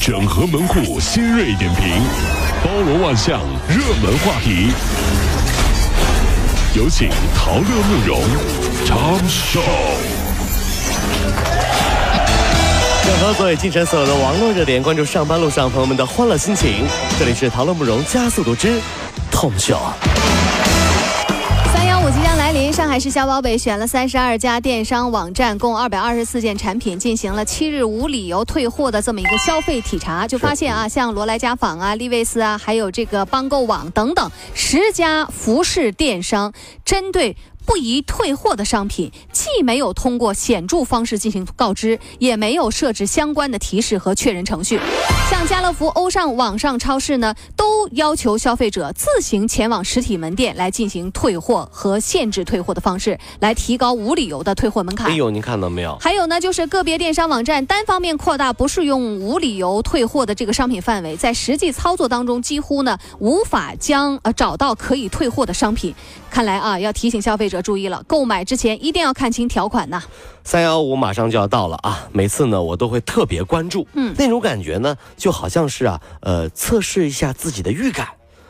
[0.00, 2.02] 整合门户新锐点评，
[2.64, 3.38] 包罗万象，
[3.68, 4.72] 热门话题。
[6.74, 8.22] 有请陶乐慕容
[8.86, 9.60] 长寿。
[13.04, 16.86] 整合所有进城所有的网络热点，关注上班路上朋友们的欢乐心情。
[17.18, 18.80] 这里是陶乐慕容加速度之
[19.30, 19.52] Tom。
[22.80, 37.36] 上海市消保委选了三十二家电商网站，共二百二十四件产品，进行了七日无理由退货的这么一个消费体察，就发现啊，像罗莱家纺啊、利维斯啊，还有这个帮购网等等十家服饰电商，针对。
[37.64, 44.80] 不宜退货的商品，既没有通过显著方式进行告知，也没有设置相关的提示和确认程序。
[45.30, 55.08] 像家乐福、欧尚网上超市呢，都要求消费者自行前往实体门店来进行退货和限制退货的方式，来提高无理由的退货门槛。
[55.08, 55.96] 哎呦，您看到没有？
[56.00, 65.94] 还有呢，就是个别电商网站单方面扩大不适用无理由退货的这个商品范围，在实际操作当中，几乎呢无法将呃找到可以退货的商品。
[66.30, 70.02] 看来啊，要提醒消费者注意了，购买之前一定要看清条款呐。
[70.44, 72.06] 三幺五马上就要到了啊！
[72.12, 78.08] 每次呢，我都会特别关注，嗯，那种感觉呢，就好像是啊，呃，测试一下自己的预感。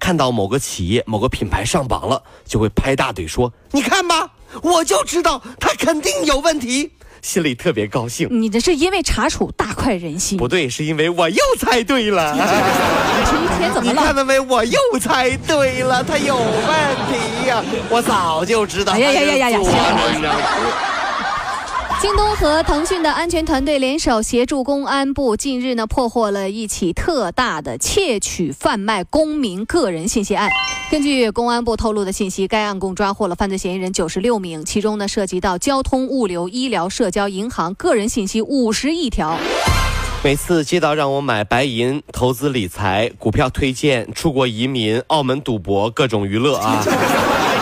[0.00, 6.90] 看到某个企业、某个品牌上榜了，就会拍大腿说：“你看吧，我就知道它肯定有问题。”
[7.22, 8.28] 心里特别高兴。
[8.30, 10.36] 你这是因为查处大快人心？
[10.36, 12.34] 不对，是因为我又猜对了。
[12.34, 12.40] 你
[13.24, 14.00] 这一天怎么了？
[14.00, 14.38] 你看到没？
[14.40, 16.44] 我又猜对了，他有问
[17.08, 17.62] 题呀！
[17.88, 18.92] 我早就知道。
[18.92, 19.58] 哎呀呀呀呀呀！
[22.02, 30.50] 京东和腾讯的安全团队联手协助公安部，近日呢破获了一起特大的窃取、贩卖公民个人信息案。
[30.90, 39.38] 根据公安部透露的信息，该案共抓获了犯罪嫌疑人九十六名，其中呢涉及到交通、物流、医疗、社交、银行个人信息五十亿条。
[40.24, 46.84] 每次接到让我买白银、投资理财、股票推荐、出国移民、澳门赌博、各种娱乐啊。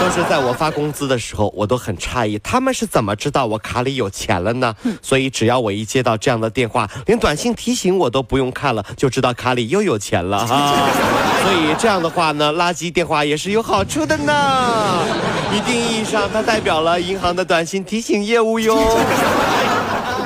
[0.00, 4.74] 都是在我发工资的时候，我都很诧异，他们是怎么知道我卡里有钱了呢？
[5.02, 10.88] 所以只要我一接到这样的电话，连短信提醒我都不用看了，就知道卡里又有钱了哈。
[11.44, 15.04] 所以这样的话呢，垃圾电话也是有好处的呢。
[15.52, 18.98] 一定意义上，它代表了银行的短信提醒业务哟。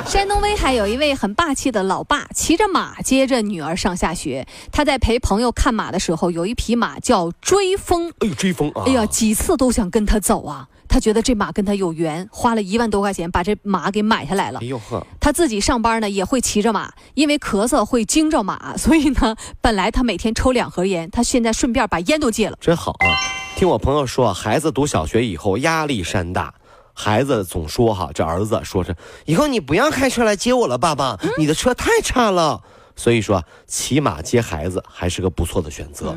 [0.07, 4.45] 山东威海有一位很霸气的老爸，骑着马接着女儿上下学。
[4.71, 8.09] 他在陪朋友看马的时候，有一匹马叫追风。
[8.19, 8.83] 哎呦，追风啊！
[8.85, 10.67] 哎呀，几次都想跟他走啊。
[10.87, 14.59] 他觉得这马跟他有缘，花了一万多块钱把这马给买下来了。
[14.61, 15.05] 哎呦呵！
[15.19, 22.57] 他自己上班呢也会骑着马，因为咳嗽会惊着马，所以呢，本来他每天抽两盒烟，他现在顺便把烟都戒了。
[22.61, 23.09] 真好啊！
[23.57, 26.53] 听我朋友说，孩子读小学以后压力山大。
[26.95, 28.95] 孩子总说哈，这儿子说是
[29.25, 32.61] 以后你不要开车来接我了，爸爸，你的车太差了。
[32.95, 36.15] 所以说，骑马接孩子还是个不错的选择。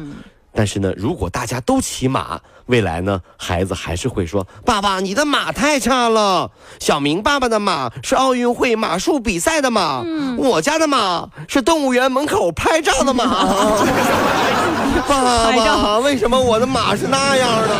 [0.54, 6.50] 但是呢，如果大家都骑马，未来呢，孩子还是会说，爸爸，你的马太差了。
[6.78, 10.04] 小明爸爸的马是奥运会马术比赛的马，
[10.36, 13.24] 我家的马是动物园门口拍照的马。
[15.08, 17.76] 爸爸，为什么我的马是那样的？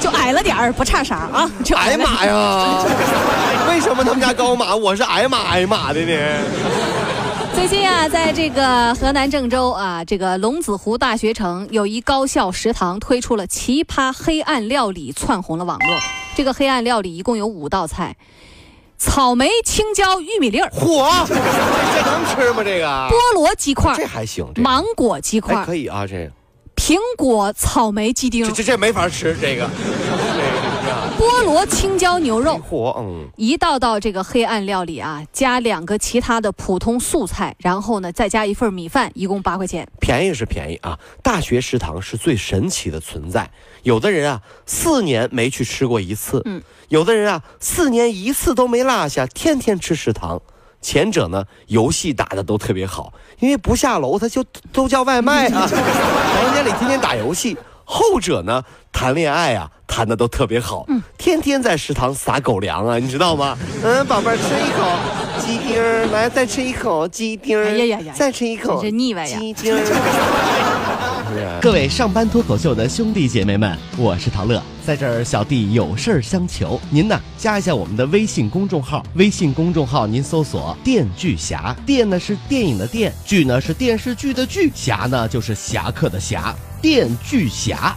[0.00, 1.50] 就矮了点儿，不差啥啊！
[1.76, 2.84] 矮马呀？
[3.68, 6.12] 为什么他们家高马， 我是矮马矮马的呢？
[7.54, 15.96] 最近啊，在这个河南郑州啊，这个龙子湖大学城有一高校食堂推出了奇葩黑暗料理，窜红了网络。
[16.36, 18.16] 这个黑暗料理一共有五道菜：
[18.96, 22.62] 草莓青椒玉米粒儿，嚯，这能吃吗？
[22.62, 26.30] 这个菠萝鸡块，这还行；芒果鸡块，可以啊，这。
[26.88, 29.68] 苹果草莓鸡丁，这这这没法吃这个。
[31.20, 32.58] 菠萝青椒牛肉，
[32.96, 39.86] 嗯，一道道这个黑暗料理啊，加两个其他的普通素菜，然后呢再加一份米饭，一共八块钱。
[40.00, 43.50] 便宜是便宜啊，大学食堂是最神奇的存在。
[43.82, 50.40] 有的人啊，四年没去吃过一次，嗯，有的人啊，四年一次都没落下，天天吃食堂。
[50.80, 55.66] 前者呢，游戏打的都特别好，因为不下楼，他就都叫外卖啊。
[55.66, 57.56] 房间里天天打游戏。
[57.84, 63.58] 后者呢，谈恋爱啊，谈的都特别好，嗯，天天在食堂撒狗粮啊，你知道吗？
[63.82, 64.86] 嗯，宝贝儿，吃一口
[65.44, 69.74] 鸡丁，来再吃一口鸡丁，哎呀呀呀，再吃一口，真腻歪呀，鸡丁。
[71.60, 87.96] 各位上班脱口秀的兄弟姐妹们，我是陶乐，在这儿小弟有事儿相求，您呢加一下我们的微信公众号，微信公众号您搜索“电锯侠”，电呢是电影的电，剧呢是电视剧的剧，侠呢就是侠客的侠，电锯侠。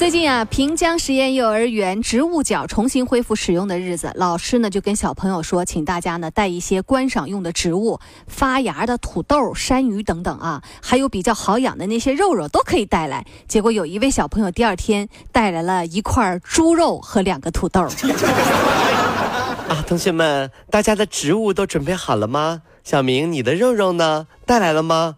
[0.00, 13.26] 最近啊，平江实验幼儿园植物角重新恢复使用的日子，老师呢就跟小朋友说，请大家呢带一些观赏用的植物，发芽的土豆、山芋等等啊，还有比较好养的那些肉肉都可以带来。
[13.46, 17.82] 结果有一位小朋友第二天带来了一块猪肉和两个土豆。
[17.82, 22.62] 啊，同学们，大家的植物都准备好了吗？
[22.82, 24.26] 小明，你的肉肉呢？
[24.46, 25.16] 带来了吗？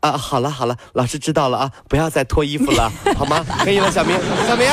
[0.00, 3.44] 啊，好了好了，老师知道了啊，不要再脱衣服了， 好吗？
[3.62, 4.16] 可以了，小明，
[4.48, 4.66] 小明，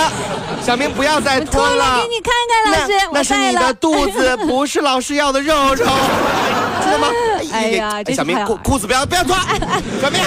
[0.62, 2.08] 小明，不要再脱脱了了给。
[2.08, 3.74] 你看看，老师，那是你的。
[3.76, 7.08] 肚子， 不是老师要的肉肉，知道吗？
[7.52, 9.36] 哎呀这小明裤裤子不要不要脱，
[10.02, 10.22] 小明。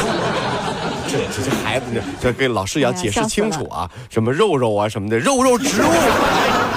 [1.08, 5.90] 这这这孩子呢，这跟老师也要解释清楚啊，什么肉肉啊什么的，肉肉植物，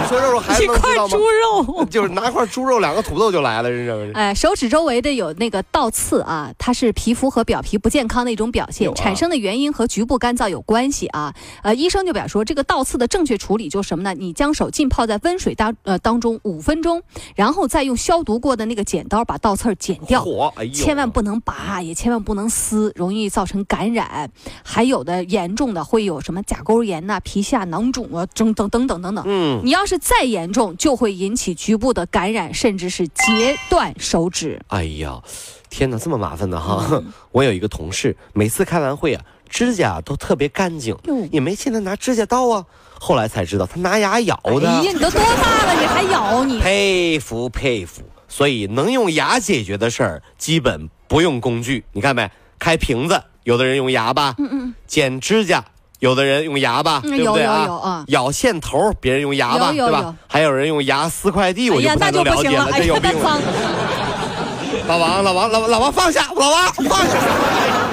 [0.02, 1.18] 你 说肉肉孩子能知道吗块猪？
[1.18, 1.86] 肉。
[1.90, 4.12] 就是拿块猪肉，两个土豆就来了，这是。
[4.16, 11.34] 哎，手指周围的有那个倒刺啊，它是皮肤和表皮不健康的一种表现，啊产生的原因和局部干燥有关系啊。
[11.62, 14.14] 呃，医生就表示说，这个倒刺的正确处理就是什么呢？
[14.18, 17.02] 你将手浸泡在温水当呃当中五分钟，
[17.36, 20.24] 然后再用消毒过的那个剪刀把倒刺儿剪掉。
[20.24, 24.30] 火，千万不能拔，也千万不能撕，容易造成感染。
[24.64, 29.24] 还有的严重的会有什么甲沟炎呐、皮下囊肿啊，等等等等等等。
[29.28, 34.60] 嗯，你要是再严重，就会引起局部的感染，甚至是截断手指。
[34.68, 35.22] 哎呀，
[35.70, 36.88] 天哪，这么麻烦的哈！
[36.92, 40.96] 嗯 我有一个同事，每次开完会啊，指甲都特别干净，
[41.32, 42.66] 也没见他拿指甲刀啊。
[43.00, 46.60] 后来才知道他拿牙咬哎的，呀，你都多大了，你还咬你？
[46.60, 48.02] 佩服佩服。
[48.30, 51.84] 所以能用牙解决的事儿，基本不用工具。
[51.92, 52.30] 你看没？
[52.58, 55.64] 开瓶子，有的人用牙吧；嗯嗯，剪指甲，
[56.04, 57.60] 有的人用牙吧，嗯对不对啊？
[57.60, 60.14] 有有有啊咬线头，别人用牙吧，对吧？
[60.28, 63.22] 还有人用牙撕快递，我就不太能了解了，不行了，哎呀这有病了。
[63.24, 63.40] 脏
[64.86, 67.16] 老王，老王，老王，老王放下，老王放下！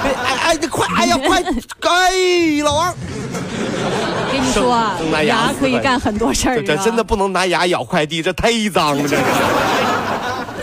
[0.03, 0.85] 哎哎哎，你快！
[0.93, 1.41] 哎呀， 快！
[1.41, 2.93] 哎，老王，
[4.29, 9.23] 跟你说啊，牙牙可以干很多事儿啊这这真的不能拿牙咬快递，这太脏了，这是。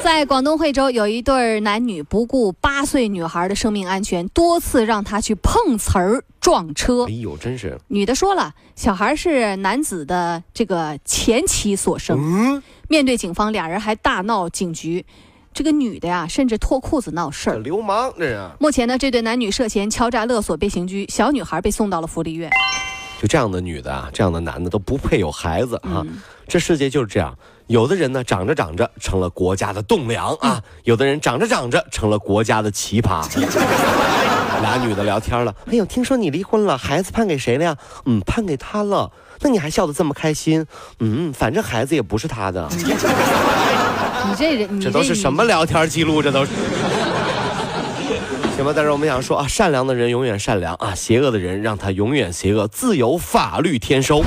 [0.08, 7.12] 在广东惠州，有一对男女不顾八岁女孩的生命安全，多次让她去碰瓷儿、撞车哎。
[7.12, 12.18] 呦，真是，女的说了，小孩是男子的这个前妻所生。
[12.18, 15.04] 嗯，面对警方，俩人还大闹警局。
[15.52, 17.58] 这个女的呀，甚至脱裤子闹事儿。
[17.58, 18.50] 流氓这是。
[18.58, 22.50] 目前呢，这对男女涉嫌敲诈勒索被刑拘，小女孩被送到了福利院。
[23.20, 26.06] 就这样的女的啊，这样的男的都不配有孩子啊！
[26.06, 27.36] 嗯这世界就是这样，
[27.66, 33.22] 有的人呢长着长着成了国家的栋梁嗯啊，有的人长着长着成了国家的奇葩。
[34.62, 37.76] 俩女的聊天了，哎呦，听说你离婚了，孩子判给谁了呀？
[38.06, 39.10] 嗯，判给他了。
[39.40, 40.64] 那你还笑得这么开心？
[41.00, 42.66] 嗯，反正孩子也不是他的。
[42.74, 46.22] 你这人，你这都是什么聊天记录？
[46.22, 46.50] 这都是。
[48.58, 54.24] 行吧，但是我们想说啊，善良的人永远善良啊，邪恶的人让他永远邪恶，自有法律天收。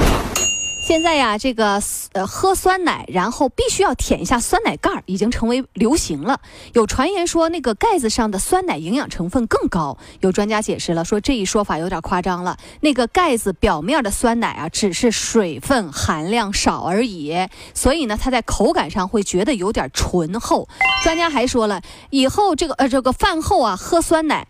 [0.81, 1.79] 现在呀，这个
[2.13, 6.41] 呃喝酸奶，然后必须要舔一下酸奶盖儿，已经成为流行了。
[6.73, 9.95] 有传言说，那个盖子上的酸奶营养成分更高。
[10.21, 12.57] 有专家解释了，说这一说法有点夸张了。
[12.79, 20.67] 那个盖子表面的酸奶啊，只是水分含量少而已，所以呢，它在口感上会觉得有点醇厚。
[21.03, 24.47] 专家还说了，以后这个呃这个饭后啊喝酸奶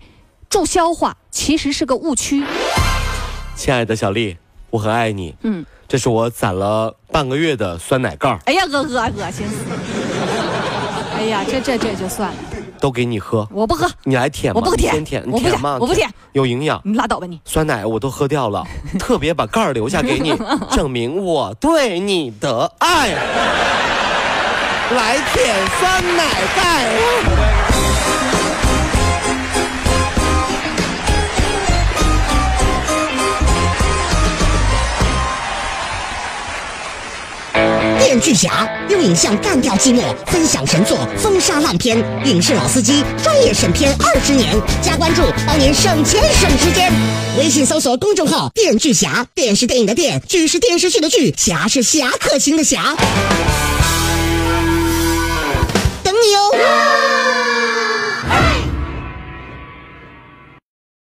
[0.50, 2.42] 助消化，其实是个误区。
[3.58, 4.38] 亲爱的小丽，
[4.70, 5.36] 我很爱你。
[5.42, 9.56] 嗯，这是我攒了半个月的酸奶盖儿，哎呀，恶恶恶心死！
[11.20, 12.36] 哎呀，这这这就算了，
[12.80, 14.62] 都给你喝，我不喝，你来舔吗？
[14.64, 15.78] 我不舔舔，你我不舔舔吗？
[15.82, 16.80] 我不舔，有营养。
[16.86, 17.42] 你拉倒吧你。
[17.44, 18.66] 酸奶我都喝掉了，
[18.98, 20.34] 特别把盖儿留下给你，
[20.72, 23.10] 证明我对你的爱。
[24.96, 26.24] 来舔酸奶
[26.56, 26.88] 盖。
[38.22, 41.98] 巨侠用影像干掉寂寞，分享神作，封杀烂片。
[42.24, 46.92] 影视老司机，专业审片二十年，加关注，帮您省钱省时间。
[47.40, 52.96] 微信搜索公众号“电锯侠”，电视电影的电，剧是电视剧的剧，侠是侠客行的侠。
[56.04, 56.91] 等你哦。